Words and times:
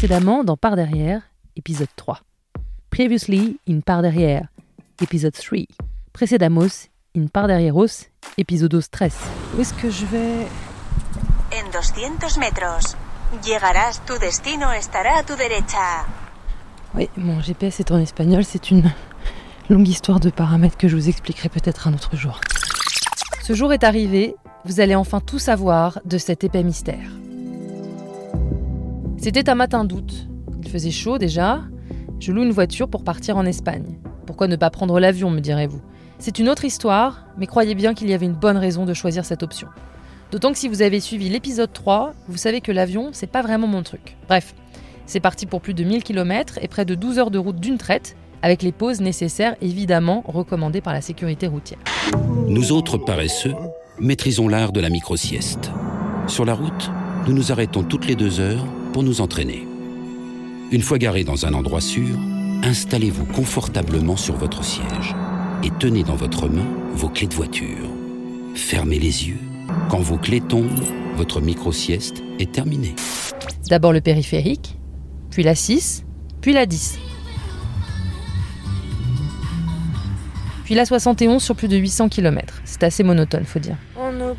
Précédemment 0.00 0.44
dans 0.44 0.56
Par 0.56 0.76
derrière, 0.76 1.20
épisode 1.56 1.90
3. 1.94 2.20
Previously 2.88 3.58
in 3.68 3.80
Par 3.80 4.00
derrière, 4.00 4.48
épisode 5.02 5.34
3. 5.34 5.66
Précédamos 6.14 6.88
in 7.14 7.26
Par 7.26 7.46
derrieros, 7.48 8.08
épisode 8.38 8.82
13. 8.90 9.14
Où 9.54 9.60
est-ce 9.60 9.74
que 9.74 9.90
je 9.90 10.06
vais? 10.06 10.46
En 11.52 11.70
200 11.70 12.40
metros. 12.40 12.96
Llegarás, 13.44 14.00
tu 14.06 14.18
destino 14.18 14.72
estará 14.72 15.18
a 15.18 15.22
tu 15.22 15.34
derecha. 15.34 16.06
Oui, 16.94 17.10
mon 17.18 17.42
GPS 17.42 17.80
est 17.80 17.90
en 17.90 17.98
espagnol, 17.98 18.42
c'est 18.42 18.70
une 18.70 18.90
longue 19.68 19.86
histoire 19.86 20.18
de 20.18 20.30
paramètres 20.30 20.78
que 20.78 20.88
je 20.88 20.96
vous 20.96 21.10
expliquerai 21.10 21.50
peut-être 21.50 21.88
un 21.88 21.92
autre 21.92 22.16
jour. 22.16 22.40
Ce 23.42 23.52
jour 23.52 23.70
est 23.74 23.84
arrivé, 23.84 24.34
vous 24.64 24.80
allez 24.80 24.94
enfin 24.94 25.20
tout 25.20 25.38
savoir 25.38 26.00
de 26.06 26.16
cet 26.16 26.42
épais 26.42 26.62
mystère. 26.62 27.19
C'était 29.22 29.50
un 29.50 29.54
matin 29.54 29.84
d'août. 29.84 30.28
Il 30.62 30.70
faisait 30.70 30.90
chaud 30.90 31.18
déjà. 31.18 31.60
Je 32.20 32.32
loue 32.32 32.42
une 32.42 32.52
voiture 32.52 32.88
pour 32.88 33.04
partir 33.04 33.36
en 33.36 33.44
Espagne. 33.44 33.98
Pourquoi 34.24 34.46
ne 34.46 34.56
pas 34.56 34.70
prendre 34.70 34.98
l'avion, 34.98 35.28
me 35.28 35.40
direz-vous? 35.40 35.82
C'est 36.18 36.38
une 36.38 36.48
autre 36.48 36.64
histoire, 36.64 37.26
mais 37.36 37.46
croyez 37.46 37.74
bien 37.74 37.92
qu'il 37.92 38.08
y 38.08 38.14
avait 38.14 38.24
une 38.24 38.32
bonne 38.32 38.56
raison 38.56 38.86
de 38.86 38.94
choisir 38.94 39.26
cette 39.26 39.42
option. 39.42 39.68
D'autant 40.32 40.52
que 40.52 40.58
si 40.58 40.68
vous 40.68 40.80
avez 40.80 41.00
suivi 41.00 41.28
l'épisode 41.28 41.70
3, 41.70 42.14
vous 42.28 42.38
savez 42.38 42.62
que 42.62 42.72
l'avion, 42.72 43.10
c'est 43.12 43.26
pas 43.26 43.42
vraiment 43.42 43.66
mon 43.66 43.82
truc. 43.82 44.16
Bref, 44.26 44.54
c'est 45.04 45.20
parti 45.20 45.44
pour 45.44 45.60
plus 45.60 45.74
de 45.74 45.84
1000 45.84 46.02
km 46.02 46.58
et 46.62 46.68
près 46.68 46.86
de 46.86 46.94
12 46.94 47.18
heures 47.18 47.30
de 47.30 47.38
route 47.38 47.60
d'une 47.60 47.76
traite, 47.76 48.16
avec 48.40 48.62
les 48.62 48.72
pauses 48.72 49.02
nécessaires 49.02 49.54
évidemment 49.60 50.24
recommandées 50.26 50.80
par 50.80 50.94
la 50.94 51.02
sécurité 51.02 51.46
routière. 51.46 51.80
Nous 52.48 52.72
autres 52.72 52.96
paresseux, 52.96 53.54
maîtrisons 53.98 54.48
l'art 54.48 54.72
de 54.72 54.80
la 54.80 54.88
micro-sieste. 54.88 55.70
Sur 56.26 56.46
la 56.46 56.54
route, 56.54 56.90
nous 57.26 57.32
nous 57.32 57.52
arrêtons 57.52 57.82
toutes 57.82 58.06
les 58.06 58.16
deux 58.16 58.40
heures 58.40 58.64
pour 58.92 59.02
nous 59.02 59.20
entraîner. 59.20 59.66
Une 60.72 60.82
fois 60.82 60.98
garé 60.98 61.24
dans 61.24 61.46
un 61.46 61.54
endroit 61.54 61.80
sûr, 61.80 62.16
installez-vous 62.62 63.26
confortablement 63.26 64.16
sur 64.16 64.36
votre 64.36 64.64
siège 64.64 65.14
et 65.62 65.70
tenez 65.78 66.02
dans 66.02 66.16
votre 66.16 66.48
main 66.48 66.66
vos 66.94 67.08
clés 67.08 67.26
de 67.26 67.34
voiture. 67.34 67.90
Fermez 68.54 68.98
les 68.98 69.28
yeux. 69.28 69.38
Quand 69.88 70.00
vos 70.00 70.16
clés 70.16 70.40
tombent, 70.40 70.84
votre 71.16 71.40
micro-sieste 71.40 72.22
est 72.38 72.52
terminée. 72.52 72.94
D'abord 73.68 73.92
le 73.92 74.00
périphérique, 74.00 74.78
puis 75.30 75.42
la 75.42 75.54
6, 75.54 76.04
puis 76.40 76.52
la 76.52 76.66
10. 76.66 76.98
Puis 80.64 80.74
la 80.74 80.86
71 80.86 81.42
sur 81.42 81.56
plus 81.56 81.68
de 81.68 81.76
800 81.76 82.08
km. 82.08 82.60
C'est 82.64 82.82
assez 82.84 83.02
monotone, 83.02 83.44
faut 83.44 83.58
dire. 83.58 83.76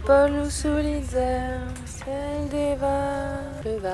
Les 0.08 1.16
airs, 1.16 1.68
ciel 1.86 2.50
des 2.50 2.76
vagues, 2.76 3.64
le 3.64 3.80
val, 3.80 3.94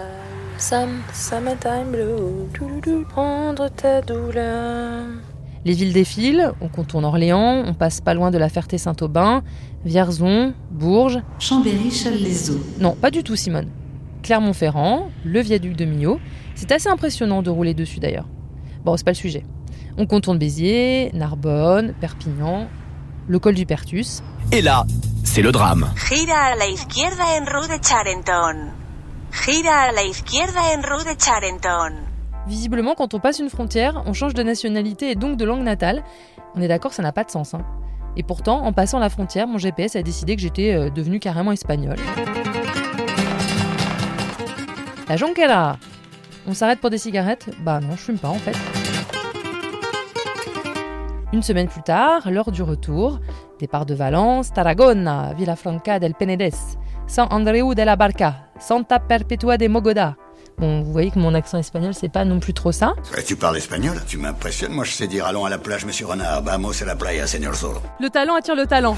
Sam, 0.57 1.01
summertime 1.13 1.91
blue, 1.91 2.47
touloulou, 2.53 3.05
prendre 3.05 3.67
ta 3.69 4.01
douleur. 4.01 5.03
Les 5.65 5.73
villes 5.73 5.91
défilent, 5.91 6.53
on 6.61 6.69
contourne 6.69 7.03
Orléans, 7.03 7.63
on 7.65 7.73
passe 7.73 7.99
pas 7.99 8.13
loin 8.13 8.31
de 8.31 8.37
la 8.37 8.47
Ferté-Saint-Aubin, 8.47 9.43
Vierzon, 9.85 10.53
Bourges. 10.71 11.21
Chambéry, 11.39 11.91
Chasles-les-Eaux. 11.91 12.63
Non, 12.79 12.95
pas 12.95 13.11
du 13.11 13.21
tout, 13.21 13.35
Simone. 13.35 13.67
Clermont-Ferrand, 14.23 15.09
le 15.25 15.41
viaduc 15.41 15.75
de 15.75 15.85
Millau. 15.85 16.19
C'est 16.55 16.71
assez 16.71 16.87
impressionnant 16.87 17.41
de 17.41 17.49
rouler 17.49 17.73
dessus 17.73 17.99
d'ailleurs. 17.99 18.27
Bon, 18.85 18.95
c'est 18.95 19.05
pas 19.05 19.11
le 19.11 19.15
sujet. 19.15 19.43
On 19.97 20.05
contourne 20.05 20.37
Béziers, 20.37 21.11
Narbonne, 21.13 21.93
Perpignan, 21.99 22.67
le 23.27 23.39
col 23.39 23.55
du 23.55 23.65
Pertus. 23.65 24.23
Et 24.53 24.61
là, 24.61 24.85
c'est 25.37 25.43
le 25.43 25.51
drame. 25.51 25.87
Gira 26.09 26.53
a 26.53 26.55
la 26.55 26.65
izquierda 26.65 27.23
en 27.23 27.45
rue 27.45 27.67
de 27.67 27.77
Charenton. 27.87 28.71
Gira 29.31 29.81
a 29.89 29.91
la 29.91 30.01
izquierda 30.01 30.59
en 30.75 30.81
rue 30.81 31.03
de 31.03 31.15
Charenton. 31.23 31.93
Visiblement, 32.47 32.95
quand 32.95 33.13
on 33.13 33.19
passe 33.19 33.37
une 33.37 33.51
frontière, 33.51 34.01
on 34.07 34.13
change 34.13 34.33
de 34.33 34.41
nationalité 34.41 35.11
et 35.11 35.15
donc 35.15 35.37
de 35.37 35.45
langue 35.45 35.61
natale. 35.61 36.03
On 36.55 36.61
est 36.63 36.67
d'accord, 36.67 36.91
ça 36.91 37.03
n'a 37.03 37.11
pas 37.11 37.23
de 37.23 37.29
sens. 37.29 37.53
hein. 37.53 37.63
Et 38.15 38.23
pourtant, 38.23 38.65
en 38.65 38.73
passant 38.73 38.97
la 38.97 39.09
frontière, 39.11 39.45
mon 39.47 39.59
GPS 39.59 39.95
a 39.95 40.01
décidé 40.01 40.35
que 40.35 40.41
j'étais 40.41 40.73
euh, 40.73 40.89
devenue 40.89 41.19
carrément 41.19 41.51
espagnole. 41.51 41.97
La 45.07 45.17
jonquera 45.17 45.77
On 46.47 46.55
s'arrête 46.55 46.79
pour 46.79 46.89
des 46.89 46.97
cigarettes? 46.97 47.47
Bah 47.59 47.79
non, 47.79 47.91
je 47.91 48.01
fume 48.01 48.17
pas 48.17 48.29
en 48.29 48.39
fait. 48.39 48.57
Une 51.33 51.43
semaine 51.43 51.67
plus 51.67 51.83
tard, 51.83 52.31
lors 52.31 52.51
du 52.51 52.61
retour, 52.61 53.19
départ 53.59 53.85
de 53.85 53.93
Valence, 53.93 54.53
Tarragona, 54.53 55.33
Villafranca 55.33 55.99
del 55.99 56.13
Penedès, 56.13 56.77
San 57.05 57.27
Andreu 57.31 57.75
de 57.75 57.81
la 57.81 57.97
Barca, 57.97 58.47
Santa 58.59 58.99
Perpetua 58.99 59.57
de 59.57 59.67
Mogoda. 59.67 60.15
Bon, 60.57 60.81
vous 60.81 60.91
voyez 60.91 61.11
que 61.11 61.19
mon 61.19 61.33
accent 61.33 61.57
espagnol, 61.57 61.93
c'est 61.93 62.09
pas 62.09 62.23
non 62.23 62.39
plus 62.39 62.53
trop 62.53 62.71
ça. 62.71 62.95
Ouais, 63.13 63.23
tu 63.23 63.35
parles 63.35 63.57
espagnol 63.57 63.97
Tu 64.07 64.17
m'impressionnes. 64.17 64.71
Moi, 64.71 64.85
je 64.85 64.91
sais 64.91 65.07
dire 65.07 65.25
allons 65.25 65.43
à 65.43 65.49
la 65.49 65.57
plage, 65.57 65.85
monsieur 65.85 66.07
Renard. 66.07 66.43
Vamos 66.43 66.81
a 66.81 66.85
la 66.85 66.95
playa, 66.95 67.27
señor 67.27 67.53
Zorro. 67.55 67.81
Le 67.99 68.09
talent 68.09 68.35
attire 68.35 68.55
le 68.55 68.65
talent. 68.65 68.95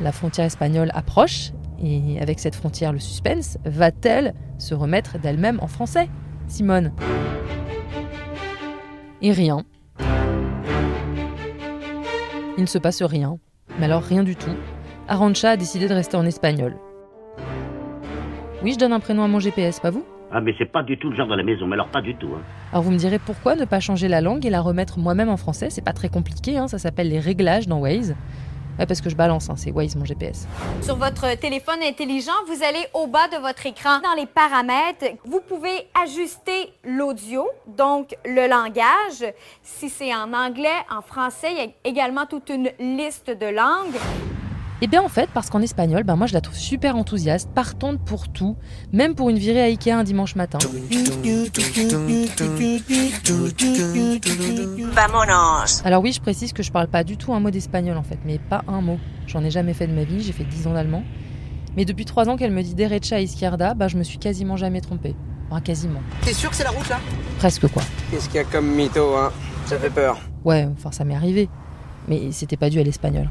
La 0.00 0.12
frontière 0.12 0.46
espagnole 0.46 0.90
approche, 0.94 1.50
et 1.82 2.20
avec 2.20 2.38
cette 2.38 2.54
frontière, 2.54 2.92
le 2.92 3.00
suspense, 3.00 3.58
va-t-elle 3.64 4.34
se 4.58 4.74
remettre 4.74 5.18
d'elle-même 5.18 5.58
en 5.60 5.66
français? 5.66 6.08
Simone 6.46 6.92
Et 9.20 9.32
rien. 9.32 9.64
Il 12.58 12.62
ne 12.62 12.66
se 12.66 12.78
passe 12.78 13.02
rien. 13.02 13.38
Mais 13.78 13.84
alors 13.84 14.02
rien 14.02 14.22
du 14.22 14.34
tout. 14.34 14.54
Arancha 15.08 15.50
a 15.50 15.56
décidé 15.56 15.88
de 15.88 15.94
rester 15.94 16.16
en 16.16 16.24
espagnol. 16.24 16.74
Oui, 18.62 18.72
je 18.72 18.78
donne 18.78 18.92
un 18.92 19.00
prénom 19.00 19.22
à 19.22 19.28
mon 19.28 19.40
GPS, 19.40 19.78
pas 19.78 19.90
vous? 19.90 20.04
Ah, 20.32 20.40
mais 20.40 20.54
c'est 20.58 20.72
pas 20.72 20.82
du 20.82 20.98
tout 20.98 21.10
le 21.10 21.16
genre 21.16 21.28
de 21.28 21.34
la 21.34 21.42
maison, 21.42 21.66
mais 21.66 21.74
alors 21.74 21.88
pas 21.88 22.00
du 22.00 22.14
tout. 22.16 22.28
Hein. 22.34 22.40
Alors 22.72 22.82
vous 22.82 22.90
me 22.90 22.96
direz 22.96 23.18
pourquoi 23.18 23.54
ne 23.54 23.64
pas 23.64 23.78
changer 23.78 24.08
la 24.08 24.20
langue 24.20 24.44
et 24.44 24.50
la 24.50 24.60
remettre 24.60 24.98
moi-même 24.98 25.28
en 25.28 25.36
français? 25.36 25.70
C'est 25.70 25.84
pas 25.84 25.92
très 25.92 26.08
compliqué, 26.08 26.56
hein, 26.56 26.66
ça 26.66 26.78
s'appelle 26.78 27.08
les 27.08 27.20
réglages 27.20 27.68
dans 27.68 27.78
Waze. 27.78 28.16
Ouais, 28.78 28.86
parce 28.86 29.00
que 29.00 29.08
je 29.08 29.16
balance, 29.16 29.48
hein, 29.48 29.54
c'est 29.56 29.70
Waze 29.70 29.96
mon 29.96 30.04
GPS. 30.04 30.46
Sur 30.82 30.96
votre 30.96 31.34
téléphone 31.38 31.82
intelligent, 31.82 32.32
vous 32.46 32.62
allez 32.62 32.86
au 32.94 33.06
bas 33.06 33.28
de 33.28 33.38
votre 33.38 33.64
écran 33.66 34.00
dans 34.00 34.14
les 34.14 34.26
paramètres. 34.26 35.16
Vous 35.24 35.40
pouvez 35.40 35.88
ajuster 36.02 36.72
l'audio, 36.84 37.46
donc 37.66 38.14
le 38.24 38.48
langage. 38.48 39.32
Si 39.62 39.88
c'est 39.88 40.14
en 40.14 40.32
anglais, 40.32 40.68
en 40.90 41.00
français, 41.00 41.48
il 41.52 41.58
y 41.58 41.60
a 41.60 41.68
également 41.84 42.26
toute 42.26 42.50
une 42.50 42.70
liste 42.78 43.30
de 43.30 43.46
langues. 43.46 44.35
Et 44.82 44.88
bien 44.88 45.02
en 45.02 45.08
fait, 45.08 45.30
parce 45.32 45.48
qu'en 45.48 45.62
espagnol, 45.62 46.04
ben 46.04 46.16
moi 46.16 46.26
je 46.26 46.34
la 46.34 46.42
trouve 46.42 46.56
super 46.56 46.96
enthousiaste, 46.96 47.48
partante 47.54 47.98
pour 47.98 48.28
tout, 48.28 48.56
même 48.92 49.14
pour 49.14 49.30
une 49.30 49.38
virée 49.38 49.62
à 49.62 49.64
Ikea 49.64 49.92
un 49.92 50.04
dimanche 50.04 50.36
matin. 50.36 50.58
Vámonos. 54.92 55.82
Alors 55.86 56.02
oui, 56.02 56.12
je 56.12 56.20
précise 56.20 56.52
que 56.52 56.62
je 56.62 56.70
parle 56.70 56.88
pas 56.88 57.04
du 57.04 57.16
tout 57.16 57.32
un 57.32 57.40
mot 57.40 57.50
d'espagnol 57.50 57.96
en 57.96 58.02
fait, 58.02 58.18
mais 58.26 58.38
pas 58.38 58.64
un 58.68 58.82
mot. 58.82 58.98
J'en 59.26 59.42
ai 59.44 59.50
jamais 59.50 59.72
fait 59.72 59.86
de 59.86 59.94
ma 59.94 60.04
vie, 60.04 60.22
j'ai 60.22 60.32
fait 60.32 60.44
10 60.44 60.66
ans 60.66 60.74
d'allemand. 60.74 61.02
Mais 61.74 61.86
depuis 61.86 62.04
3 62.04 62.28
ans 62.28 62.36
qu'elle 62.36 62.52
me 62.52 62.62
dit 62.62 62.74
derecha 62.74 63.18
izquierda, 63.18 63.72
bah 63.72 63.88
je 63.88 63.96
me 63.96 64.02
suis 64.02 64.18
quasiment 64.18 64.58
jamais 64.58 64.82
trompée. 64.82 65.16
Enfin, 65.50 65.62
quasiment. 65.62 66.00
T'es 66.20 66.34
sûr 66.34 66.50
que 66.50 66.56
c'est 66.56 66.64
la 66.64 66.70
route 66.70 66.88
là? 66.90 67.00
Presque 67.38 67.66
quoi. 67.68 67.82
Qu'est-ce 68.10 68.26
qu'il 68.26 68.36
y 68.36 68.40
a 68.40 68.44
comme 68.44 68.66
mytho, 68.66 69.16
hein? 69.16 69.32
Ça 69.64 69.78
fait 69.78 69.90
peur. 69.90 70.18
Ouais, 70.44 70.68
enfin 70.76 70.92
ça 70.92 71.04
m'est 71.04 71.16
arrivé. 71.16 71.48
Mais 72.08 72.30
c'était 72.30 72.58
pas 72.58 72.68
dû 72.68 72.78
à 72.78 72.82
l'espagnol. 72.82 73.30